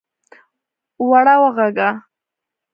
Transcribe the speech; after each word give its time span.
اوړه 0.99 1.35
واغږه! 1.41 1.89